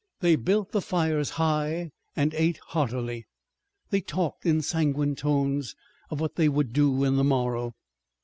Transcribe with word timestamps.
They 0.19 0.35
built 0.35 0.71
the 0.71 0.81
fires 0.81 1.29
high, 1.29 1.91
and 2.15 2.33
ate 2.33 2.57
heartily. 2.69 3.27
They 3.91 4.01
talked 4.01 4.47
in 4.47 4.63
sanguine 4.63 5.15
tones 5.15 5.75
of 6.09 6.19
what 6.19 6.37
they 6.37 6.49
would 6.49 6.73
do 6.73 7.03
in 7.03 7.17
the 7.17 7.23
morrow. 7.23 7.75